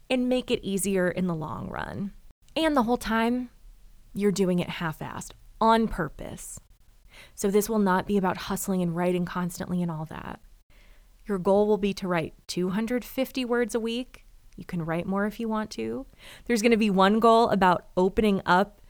and 0.08 0.28
make 0.28 0.50
it 0.50 0.62
easier 0.62 1.11
in 1.11 1.26
the 1.26 1.34
long 1.34 1.68
run. 1.68 2.12
And 2.54 2.76
the 2.76 2.84
whole 2.84 2.99
time, 2.99 3.50
you're 4.14 4.32
doing 4.32 4.58
it 4.61 4.68
half 4.68 5.00
assed 5.00 5.32
on 5.61 5.88
purpose. 5.88 6.61
So 7.35 7.50
this 7.50 7.69
will 7.69 7.78
not 7.78 8.07
be 8.07 8.16
about 8.16 8.37
hustling 8.37 8.83
and 8.83 8.95
writing 8.95 9.25
constantly 9.25 9.83
and 9.83 9.90
all 9.90 10.04
that. 10.07 10.40
Your 11.26 11.38
goal 11.38 11.66
will 11.66 11.78
be 11.78 11.95
to 11.95 12.09
write 12.09 12.35
250 12.49 13.45
words 13.45 13.75
a 13.75 13.81
week. 13.81 14.25
You 14.57 14.64
can 14.64 14.85
write 14.85 15.07
more 15.07 15.26
if 15.26 15.40
you 15.40 15.49
want 15.49 15.71
to. 15.73 16.07
There's 16.47 16.62
going 16.62 16.73
to 16.73 16.76
be 16.76 16.90
one 16.90 17.21
goal 17.21 17.49
about 17.50 17.87
opening 17.97 18.42
up 18.45 18.81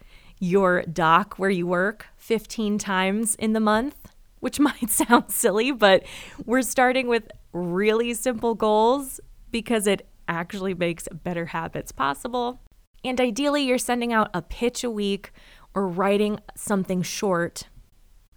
your 0.41 0.83
doc 0.83 1.39
where 1.39 1.51
you 1.51 1.67
work 1.67 2.07
15 2.17 2.79
times 2.79 3.35
in 3.37 3.53
the 3.53 3.61
month, 3.61 4.09
which 4.41 4.59
might 4.61 4.91
sound 4.91 5.31
silly, 5.31 5.71
but 5.71 6.05
we're 6.45 6.63
starting 6.63 7.07
with 7.07 7.31
really 7.53 8.15
simple 8.15 8.55
goals 8.55 9.21
because 9.51 9.87
it 9.87 10.07
actually 10.27 10.75
makes 10.75 11.07
better 11.13 11.47
habits 11.47 11.93
possible. 11.93 12.61
And 13.05 13.21
ideally, 13.21 13.63
you're 13.63 13.79
sending 13.79 14.13
out 14.13 14.31
a 14.33 14.43
pitch 14.43 14.83
a 14.85 14.91
week 14.91 15.33
or 15.75 15.89
writing 15.89 16.41
something 16.55 17.03
short 17.03 17.69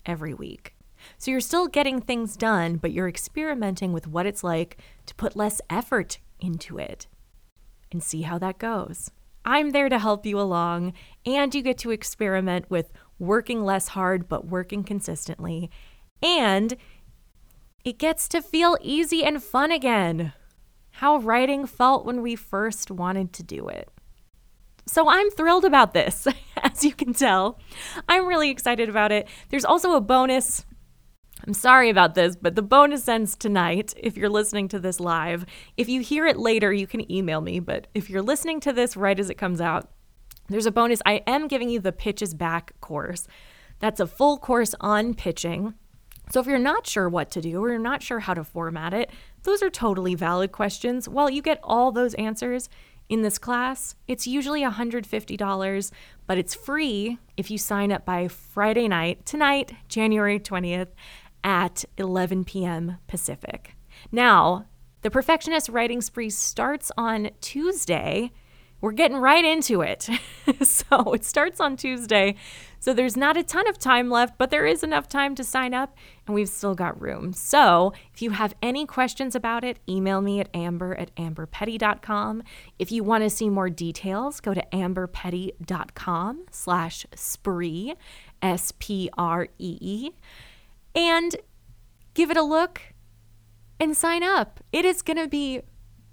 every 0.05 0.33
week. 0.33 0.75
So 1.17 1.31
you're 1.31 1.39
still 1.39 1.67
getting 1.67 2.01
things 2.01 2.35
done, 2.35 2.77
but 2.77 2.91
you're 2.91 3.07
experimenting 3.07 3.93
with 3.93 4.07
what 4.07 4.25
it's 4.25 4.43
like 4.43 4.77
to 5.05 5.15
put 5.15 5.35
less 5.35 5.61
effort 5.69 6.19
into 6.39 6.77
it 6.77 7.07
and 7.91 8.03
see 8.03 8.23
how 8.23 8.37
that 8.39 8.57
goes. 8.57 9.11
I'm 9.45 9.71
there 9.71 9.89
to 9.89 9.99
help 9.99 10.25
you 10.25 10.39
along, 10.39 10.93
and 11.25 11.53
you 11.53 11.61
get 11.61 11.77
to 11.79 11.91
experiment 11.91 12.69
with 12.69 12.91
working 13.19 13.63
less 13.63 13.89
hard 13.89 14.27
but 14.27 14.47
working 14.47 14.83
consistently. 14.83 15.69
And 16.21 16.75
it 17.83 17.99
gets 17.99 18.27
to 18.29 18.41
feel 18.41 18.77
easy 18.81 19.23
and 19.23 19.43
fun 19.43 19.71
again. 19.71 20.33
How 20.93 21.17
writing 21.17 21.67
felt 21.67 22.05
when 22.05 22.21
we 22.21 22.35
first 22.35 22.89
wanted 22.89 23.33
to 23.33 23.43
do 23.43 23.67
it. 23.67 23.89
So 24.87 25.09
I'm 25.09 25.29
thrilled 25.29 25.65
about 25.65 25.93
this, 25.93 26.27
as 26.75 26.83
you 26.83 26.93
can 26.93 27.13
tell. 27.13 27.59
I'm 28.07 28.27
really 28.27 28.49
excited 28.49 28.89
about 28.89 29.11
it. 29.11 29.27
There's 29.49 29.65
also 29.65 29.93
a 29.93 30.01
bonus 30.01 30.65
I'm 31.45 31.53
sorry 31.53 31.89
about 31.89 32.15
this, 32.15 32.35
but 32.35 32.55
the 32.55 32.61
bonus 32.61 33.07
ends 33.07 33.35
tonight 33.35 33.93
if 33.97 34.17
you're 34.17 34.29
listening 34.29 34.67
to 34.69 34.79
this 34.79 34.99
live. 34.99 35.45
If 35.77 35.89
you 35.89 36.01
hear 36.01 36.25
it 36.25 36.37
later, 36.37 36.73
you 36.73 36.87
can 36.87 37.11
email 37.11 37.41
me, 37.41 37.59
but 37.59 37.87
if 37.93 38.09
you're 38.09 38.21
listening 38.21 38.61
to 38.61 38.73
this 38.73 38.95
right 38.95 39.19
as 39.19 39.29
it 39.29 39.37
comes 39.37 39.59
out, 39.59 39.91
there's 40.47 40.65
a 40.65 40.71
bonus. 40.71 41.01
I 41.05 41.23
am 41.27 41.47
giving 41.47 41.69
you 41.69 41.79
the 41.79 41.91
Pitches 41.91 42.33
Back 42.33 42.79
course. 42.79 43.27
That's 43.79 43.99
a 43.99 44.07
full 44.07 44.37
course 44.37 44.73
on 44.79 45.13
pitching. 45.13 45.75
So 46.31 46.39
if 46.39 46.47
you're 46.47 46.57
not 46.57 46.87
sure 46.87 47.07
what 47.09 47.29
to 47.31 47.41
do 47.41 47.63
or 47.63 47.69
you're 47.69 47.79
not 47.79 48.01
sure 48.01 48.21
how 48.21 48.33
to 48.33 48.43
format 48.43 48.93
it, 48.93 49.11
those 49.43 49.61
are 49.61 49.69
totally 49.69 50.15
valid 50.15 50.51
questions. 50.51 51.07
Well, 51.07 51.29
you 51.29 51.41
get 51.41 51.59
all 51.61 51.91
those 51.91 52.15
answers 52.15 52.69
in 53.09 53.21
this 53.21 53.37
class. 53.37 53.95
It's 54.07 54.27
usually 54.27 54.61
$150, 54.61 55.91
but 56.27 56.37
it's 56.37 56.55
free 56.55 57.17
if 57.37 57.51
you 57.51 57.57
sign 57.57 57.91
up 57.91 58.05
by 58.05 58.27
Friday 58.27 58.87
night, 58.87 59.25
tonight, 59.25 59.73
January 59.87 60.39
20th 60.39 60.89
at 61.43 61.85
11 61.97 62.45
p.m. 62.45 62.97
Pacific. 63.07 63.75
Now, 64.11 64.65
the 65.01 65.11
Perfectionist 65.11 65.69
Writing 65.69 66.01
Spree 66.01 66.31
starts 66.31 66.91
on 66.97 67.29
Tuesday. 67.39 68.31
We're 68.81 68.91
getting 68.91 69.17
right 69.17 69.45
into 69.45 69.81
it. 69.81 70.09
so 70.63 71.13
it 71.13 71.23
starts 71.23 71.59
on 71.59 71.77
Tuesday. 71.77 72.35
So 72.85 72.93
there's 72.93 73.17
not 73.17 73.35
a 73.35 73.41
ton 73.41 73.67
of 73.67 73.79
time 73.79 74.11
left, 74.11 74.37
but 74.37 74.51
there 74.51 74.67
is 74.67 74.83
enough 74.83 75.09
time 75.09 75.33
to 75.37 75.43
sign 75.43 75.73
up 75.73 75.97
and 76.27 76.35
we've 76.35 76.47
still 76.47 76.75
got 76.75 77.01
room. 77.01 77.33
So 77.33 77.93
if 78.13 78.21
you 78.21 78.29
have 78.29 78.53
any 78.61 78.85
questions 78.85 79.33
about 79.33 79.63
it, 79.63 79.79
email 79.89 80.21
me 80.21 80.39
at 80.39 80.49
amber 80.53 80.93
at 80.93 81.09
amberpetty.com. 81.15 82.43
If 82.77 82.91
you 82.91 83.03
want 83.03 83.23
to 83.23 83.31
see 83.31 83.49
more 83.49 83.71
details, 83.71 84.39
go 84.39 84.53
to 84.53 84.63
amberpetty.com 84.71 86.45
slash 86.51 87.07
spree, 87.15 87.95
S-P-R-E-E 88.43 90.11
and 90.93 91.35
give 92.13 92.29
it 92.29 92.37
a 92.37 92.43
look 92.43 92.81
and 93.79 93.97
sign 93.97 94.21
up. 94.21 94.59
It 94.71 94.85
is 94.85 95.01
going 95.01 95.17
to 95.17 95.27
be 95.27 95.61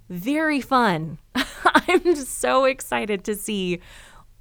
very 0.08 0.62
fun. 0.62 1.18
I'm 1.34 2.16
so 2.16 2.64
excited 2.64 3.24
to 3.24 3.34
see 3.34 3.80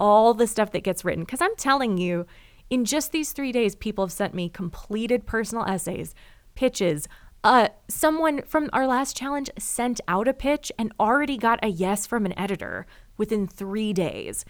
all 0.01 0.33
the 0.33 0.47
stuff 0.47 0.71
that 0.71 0.83
gets 0.83 1.05
written 1.05 1.23
because 1.23 1.41
I'm 1.41 1.55
telling 1.55 1.97
you, 1.97 2.25
In 2.71 2.85
just 2.85 3.11
these 3.11 3.33
three 3.33 3.51
days, 3.51 3.75
people 3.75 4.05
have 4.05 4.13
sent 4.13 4.33
me 4.33 4.49
completed 4.49 5.25
personal 5.25 5.65
essays, 5.65 6.15
pitches. 6.55 7.07
Uh, 7.43 7.67
someone 7.89 8.41
from 8.43 8.69
our 8.71 8.87
last 8.87 9.15
challenge 9.15 9.49
sent 9.59 9.99
out 10.07 10.27
a 10.27 10.33
pitch 10.33 10.71
and 10.79 10.93
already 10.99 11.37
got 11.37 11.59
a 11.61 11.67
yes 11.67 12.07
from 12.07 12.25
an 12.25 12.37
editor 12.39 12.85
within 13.17 13.45
three 13.45 13.91
days. 13.91 14.45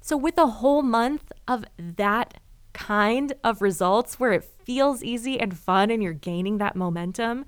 So, 0.00 0.16
with 0.16 0.38
a 0.38 0.46
whole 0.46 0.82
month 0.82 1.32
of 1.48 1.64
that 1.78 2.34
kind 2.72 3.32
of 3.42 3.60
results 3.60 4.20
where 4.20 4.32
it 4.32 4.44
feels 4.44 5.02
easy 5.02 5.40
and 5.40 5.58
fun 5.58 5.90
and 5.90 6.02
you're 6.02 6.12
gaining 6.12 6.58
that 6.58 6.76
momentum, 6.76 7.44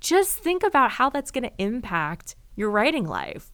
just 0.00 0.38
think 0.38 0.62
about 0.62 0.92
how 0.92 1.08
that's 1.08 1.30
going 1.30 1.44
to 1.44 1.52
impact 1.58 2.36
your 2.56 2.70
writing 2.70 3.06
life. 3.06 3.51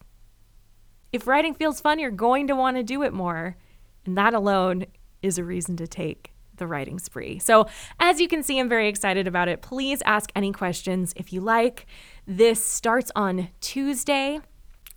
If 1.13 1.27
writing 1.27 1.55
feels 1.55 1.81
fun, 1.81 1.99
you're 1.99 2.11
going 2.11 2.47
to 2.49 2.57
want 2.57 2.77
to 2.77 2.83
do 2.83 3.03
it 3.03 3.13
more. 3.13 3.57
And 4.05 4.17
that 4.17 4.35
alone 4.35 4.87
is 5.23 5.39
a 5.39 5.45
reason 5.45 5.77
to 5.77 5.87
take 5.87 6.33
the 6.57 6.67
writing 6.67 6.99
spree. 6.99 7.39
So, 7.39 7.67
as 8.01 8.21
you 8.21 8.29
can 8.29 8.43
see, 8.43 8.59
I'm 8.59 8.69
very 8.69 8.89
excited 8.89 9.27
about 9.27 9.49
it. 9.49 9.63
Please 9.63 10.03
ask 10.05 10.31
any 10.35 10.53
questions 10.53 11.13
if 11.17 11.33
you 11.33 11.41
like. 11.41 11.87
This 12.27 12.63
starts 12.65 13.11
on 13.17 13.49
Tuesday. 13.61 14.41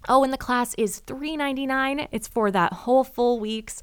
Oh, 0.10 0.24
and 0.24 0.34
the 0.34 0.38
class 0.38 0.74
is 0.76 1.02
$3.99. 1.02 2.08
It's 2.12 2.28
for 2.28 2.52
that 2.52 2.74
whole 2.74 3.04
full 3.04 3.40
weeks. 3.40 3.82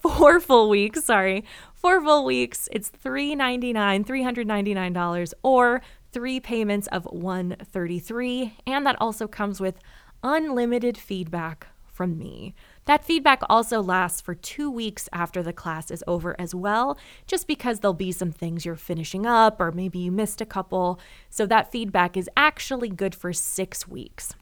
Four 0.00 0.40
full 0.40 0.68
weeks, 0.68 1.04
sorry. 1.04 1.44
Four 1.74 2.00
full 2.00 2.24
weeks. 2.24 2.68
It's 2.72 2.90
$3.99, 2.90 4.04
$399 4.04 5.34
or 5.42 5.80
three 6.12 6.40
payments 6.40 6.88
of 6.88 7.04
133 7.04 8.56
and 8.66 8.84
that 8.84 8.96
also 9.00 9.28
comes 9.28 9.60
with 9.60 9.78
unlimited 10.22 10.96
feedback 10.96 11.68
from 12.00 12.16
me. 12.18 12.54
That 12.86 13.04
feedback 13.04 13.42
also 13.50 13.82
lasts 13.82 14.22
for 14.22 14.34
two 14.34 14.70
weeks 14.70 15.08
after 15.12 15.42
the 15.42 15.52
class 15.52 15.90
is 15.90 16.02
over 16.06 16.34
as 16.40 16.54
well, 16.54 16.98
just 17.26 17.46
because 17.46 17.80
there'll 17.80 17.92
be 17.92 18.10
some 18.10 18.32
things 18.32 18.64
you're 18.64 18.74
finishing 18.74 19.26
up 19.26 19.60
or 19.60 19.70
maybe 19.70 19.98
you 19.98 20.10
missed 20.10 20.40
a 20.40 20.46
couple. 20.46 20.98
So 21.28 21.44
that 21.46 21.70
feedback 21.70 22.16
is 22.16 22.30
actually 22.36 22.88
good 22.88 23.14
for 23.14 23.34
six 23.34 23.86
weeks. 23.86 24.34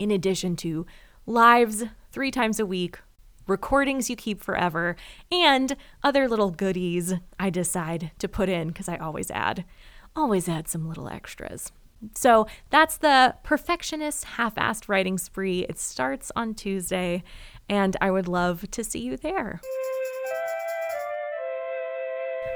In 0.00 0.10
addition 0.10 0.56
to 0.56 0.84
lives 1.26 1.84
three 2.10 2.30
times 2.32 2.58
a 2.58 2.66
week, 2.66 2.98
recordings 3.46 4.10
you 4.10 4.16
keep 4.16 4.42
forever, 4.42 4.96
and 5.30 5.76
other 6.02 6.28
little 6.28 6.50
goodies 6.50 7.14
I 7.38 7.50
decide 7.50 8.10
to 8.18 8.28
put 8.28 8.48
in 8.48 8.68
because 8.68 8.88
I 8.88 8.96
always 8.96 9.30
add. 9.30 9.64
Always 10.16 10.48
add 10.48 10.68
some 10.68 10.88
little 10.88 11.08
extras. 11.08 11.70
So 12.14 12.46
that's 12.70 12.96
the 12.96 13.34
perfectionist 13.42 14.24
half 14.24 14.54
assed 14.54 14.88
writing 14.88 15.18
spree. 15.18 15.66
It 15.68 15.78
starts 15.78 16.30
on 16.36 16.54
Tuesday, 16.54 17.22
and 17.68 17.96
I 18.00 18.10
would 18.10 18.28
love 18.28 18.70
to 18.70 18.84
see 18.84 19.00
you 19.00 19.16
there. 19.16 19.60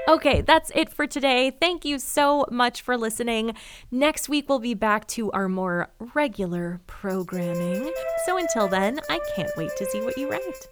Okay, 0.09 0.41
that's 0.41 0.69
it 0.75 0.89
for 0.89 1.07
today. 1.07 1.49
Thank 1.49 1.85
you 1.85 1.97
so 1.97 2.45
much 2.51 2.81
for 2.81 2.97
listening. 2.97 3.55
Next 3.89 4.27
week, 4.27 4.49
we'll 4.49 4.59
be 4.59 4.73
back 4.73 5.07
to 5.09 5.31
our 5.31 5.47
more 5.47 5.89
regular 6.13 6.81
programming. 6.87 7.89
So 8.25 8.37
until 8.37 8.67
then, 8.67 8.99
I 9.09 9.19
can't 9.35 9.51
wait 9.55 9.71
to 9.77 9.85
see 9.85 10.01
what 10.01 10.17
you 10.17 10.29
write. 10.29 10.67